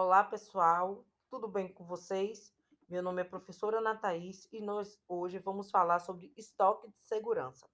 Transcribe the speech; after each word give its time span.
Olá, 0.00 0.22
pessoal, 0.22 1.04
tudo 1.28 1.48
bem 1.48 1.72
com 1.72 1.84
vocês? 1.84 2.54
Meu 2.88 3.02
nome 3.02 3.20
é 3.20 3.24
professora 3.24 3.78
Ana 3.78 3.96
Thaís 3.96 4.46
e 4.52 4.60
nós 4.60 5.02
hoje 5.08 5.40
vamos 5.40 5.72
falar 5.72 5.98
sobre 5.98 6.32
estoque 6.36 6.88
de 6.88 7.00
segurança. 7.00 7.68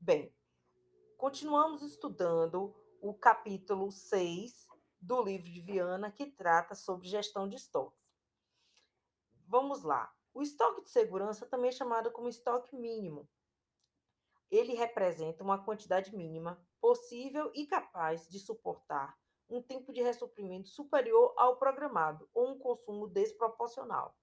Bem, 0.00 0.34
continuamos 1.16 1.82
estudando 1.82 2.74
o 3.00 3.14
capítulo 3.14 3.92
6 3.92 4.66
do 5.00 5.22
livro 5.22 5.48
de 5.48 5.60
Viana, 5.60 6.10
que 6.10 6.26
trata 6.26 6.74
sobre 6.74 7.06
gestão 7.06 7.48
de 7.48 7.54
estoques. 7.54 8.12
Vamos 9.46 9.84
lá. 9.84 10.12
O 10.34 10.42
estoque 10.42 10.82
de 10.82 10.90
segurança 10.90 11.46
também 11.46 11.68
é 11.68 11.72
chamado 11.72 12.10
como 12.10 12.28
estoque 12.28 12.74
mínimo. 12.74 13.30
Ele 14.50 14.74
representa 14.74 15.44
uma 15.44 15.62
quantidade 15.62 16.12
mínima 16.12 16.60
possível 16.80 17.52
e 17.54 17.68
capaz 17.68 18.28
de 18.28 18.40
suportar 18.40 19.16
um 19.50 19.60
tempo 19.60 19.92
de 19.92 20.00
ressuprimento 20.00 20.68
superior 20.68 21.34
ao 21.36 21.56
programado 21.56 22.28
ou 22.32 22.52
um 22.52 22.58
consumo 22.58 23.08
desproporcional. 23.08 24.16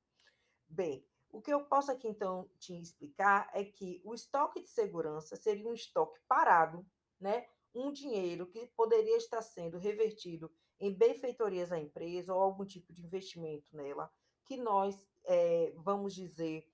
Bem, 0.68 1.06
o 1.30 1.42
que 1.42 1.54
eu 1.54 1.66
posso 1.66 1.92
aqui 1.92 2.08
então 2.08 2.50
te 2.58 2.74
explicar 2.80 3.50
é 3.54 3.64
que 3.64 4.02
o 4.04 4.14
estoque 4.14 4.62
de 4.62 4.68
segurança 4.68 5.36
seria 5.36 5.68
um 5.68 5.74
estoque 5.74 6.20
parado, 6.28 6.86
né? 7.20 7.48
Um 7.76 7.92
dinheiro 7.92 8.48
que 8.48 8.66
poderia 8.68 9.18
estar 9.18 9.42
sendo 9.42 9.78
revertido 9.78 10.52
em 10.80 10.94
benfeitorias 10.94 11.72
à 11.72 11.78
empresa 11.78 12.34
ou 12.34 12.42
algum 12.42 12.66
tipo 12.66 12.94
de 12.94 13.04
investimento 13.04 13.76
nela, 13.76 14.12
que 14.46 14.58
nós, 14.58 15.10
é, 15.26 15.74
vamos 15.76 16.14
dizer, 16.16 16.68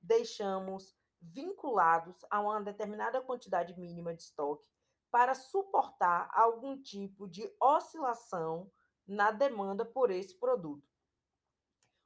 deixamos 0.00 0.94
vinculados 1.20 2.24
a 2.30 2.40
uma 2.40 2.60
determinada 2.60 3.20
quantidade 3.20 3.78
mínima 3.78 4.14
de 4.14 4.22
estoque 4.22 4.66
para 5.10 5.34
suportar 5.34 6.30
algum 6.32 6.80
tipo 6.80 7.28
de 7.28 7.50
oscilação 7.60 8.70
na 9.06 9.30
demanda 9.30 9.84
por 9.84 10.10
esse 10.10 10.38
produto. 10.38 10.88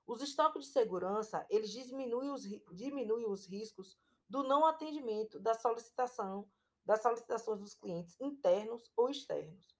Os 0.06 0.22
estoques 0.22 0.66
de 0.66 0.72
segurança, 0.72 1.46
eles 1.48 1.70
diminuem 1.70 2.30
os, 2.30 2.42
diminuem 2.72 3.26
os 3.26 3.46
riscos 3.46 3.98
do 4.28 4.42
não 4.42 4.66
atendimento 4.66 5.38
da 5.38 5.54
solicitação, 5.54 6.48
das 6.84 7.02
solicitações 7.02 7.60
dos 7.60 7.74
clientes 7.74 8.16
internos 8.20 8.90
ou 8.96 9.10
externos. 9.10 9.74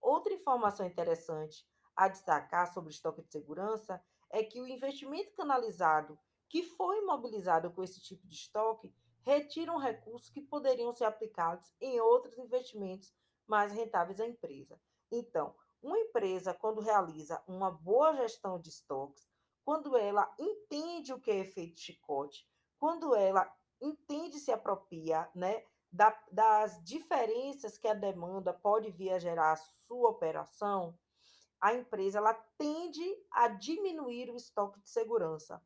Outra 0.00 0.32
informação 0.32 0.86
interessante 0.86 1.66
a 1.94 2.08
destacar 2.08 2.72
sobre 2.72 2.90
o 2.90 2.92
estoque 2.92 3.22
de 3.22 3.30
segurança 3.30 4.02
é 4.30 4.42
que 4.42 4.60
o 4.60 4.66
investimento 4.66 5.32
canalizado 5.34 6.18
que 6.48 6.62
foi 6.62 6.98
imobilizado 6.98 7.70
com 7.70 7.82
esse 7.82 8.00
tipo 8.00 8.26
de 8.26 8.34
estoque 8.34 8.92
retiram 9.22 9.76
recursos 9.76 10.30
que 10.30 10.40
poderiam 10.40 10.92
ser 10.92 11.04
aplicados 11.04 11.72
em 11.80 12.00
outros 12.00 12.38
investimentos 12.38 13.12
mais 13.46 13.72
rentáveis 13.72 14.20
à 14.20 14.26
empresa. 14.26 14.80
Então, 15.10 15.54
uma 15.82 15.98
empresa, 15.98 16.54
quando 16.54 16.80
realiza 16.80 17.42
uma 17.46 17.70
boa 17.70 18.14
gestão 18.14 18.58
de 18.58 18.68
estoques, 18.68 19.28
quando 19.64 19.96
ela 19.96 20.32
entende 20.38 21.12
o 21.12 21.20
que 21.20 21.30
é 21.30 21.38
efeito 21.38 21.80
chicote, 21.80 22.46
quando 22.78 23.14
ela 23.14 23.50
entende 23.80 24.38
se 24.38 24.52
apropria 24.52 25.28
né, 25.34 25.64
da, 25.90 26.16
das 26.30 26.82
diferenças 26.84 27.78
que 27.78 27.88
a 27.88 27.94
demanda 27.94 28.52
pode 28.52 28.90
vir 28.90 29.10
a 29.10 29.18
gerar 29.18 29.52
a 29.52 29.56
sua 29.56 30.10
operação, 30.10 30.98
a 31.60 31.74
empresa 31.74 32.18
ela 32.18 32.34
tende 32.56 33.04
a 33.30 33.48
diminuir 33.48 34.30
o 34.30 34.36
estoque 34.36 34.80
de 34.80 34.88
segurança. 34.88 35.62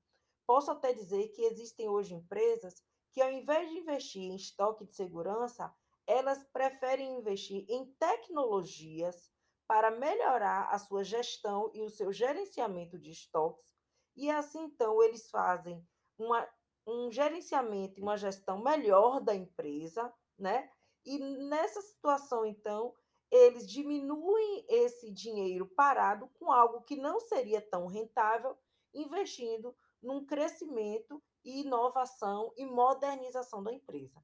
Posso 0.46 0.70
até 0.70 0.92
dizer 0.92 1.28
que 1.28 1.42
existem 1.42 1.88
hoje 1.88 2.14
empresas 2.14 2.82
que, 3.14 3.22
ao 3.22 3.30
invés 3.30 3.70
de 3.70 3.78
investir 3.78 4.22
em 4.22 4.34
estoque 4.34 4.84
de 4.84 4.92
segurança, 4.92 5.72
elas 6.04 6.42
preferem 6.52 7.16
investir 7.16 7.64
em 7.68 7.86
tecnologias 7.94 9.30
para 9.68 9.90
melhorar 9.92 10.68
a 10.68 10.78
sua 10.78 11.04
gestão 11.04 11.70
e 11.72 11.80
o 11.82 11.88
seu 11.88 12.12
gerenciamento 12.12 12.98
de 12.98 13.12
estoques. 13.12 13.72
E 14.16 14.28
assim, 14.28 14.64
então, 14.64 15.00
eles 15.00 15.30
fazem 15.30 15.86
uma, 16.18 16.46
um 16.84 17.10
gerenciamento 17.10 18.00
e 18.00 18.02
uma 18.02 18.16
gestão 18.16 18.62
melhor 18.62 19.20
da 19.20 19.34
empresa, 19.34 20.12
né? 20.36 20.68
E 21.04 21.18
nessa 21.18 21.80
situação, 21.82 22.44
então, 22.44 22.94
eles 23.30 23.68
diminuem 23.68 24.66
esse 24.68 25.10
dinheiro 25.10 25.66
parado 25.66 26.28
com 26.34 26.50
algo 26.50 26.82
que 26.82 26.96
não 26.96 27.20
seria 27.20 27.60
tão 27.60 27.86
rentável, 27.86 28.58
investindo 28.92 29.74
num 30.04 30.24
crescimento 30.24 31.22
e 31.44 31.62
inovação 31.62 32.52
e 32.56 32.64
modernização 32.64 33.62
da 33.62 33.72
empresa. 33.72 34.22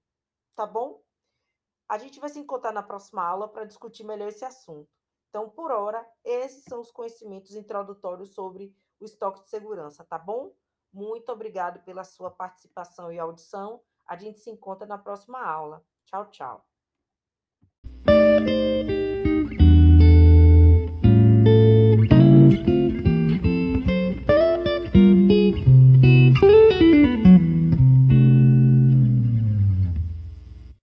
Tá 0.54 0.66
bom? 0.66 1.02
A 1.88 1.98
gente 1.98 2.20
vai 2.20 2.28
se 2.28 2.38
encontrar 2.38 2.72
na 2.72 2.82
próxima 2.82 3.26
aula 3.26 3.48
para 3.48 3.64
discutir 3.64 4.04
melhor 4.04 4.28
esse 4.28 4.44
assunto. 4.44 4.88
Então, 5.28 5.48
por 5.48 5.70
hora, 5.70 6.06
esses 6.24 6.64
são 6.64 6.80
os 6.80 6.90
conhecimentos 6.90 7.54
introdutórios 7.54 8.34
sobre 8.34 8.74
o 9.00 9.04
estoque 9.04 9.42
de 9.42 9.48
segurança, 9.48 10.04
tá 10.04 10.18
bom? 10.18 10.52
Muito 10.92 11.30
obrigado 11.30 11.82
pela 11.84 12.04
sua 12.04 12.30
participação 12.30 13.12
e 13.12 13.18
audição. 13.18 13.80
A 14.06 14.16
gente 14.16 14.40
se 14.40 14.50
encontra 14.50 14.86
na 14.86 14.98
próxima 14.98 15.40
aula. 15.40 15.84
Tchau, 16.04 16.30
tchau. 16.30 16.66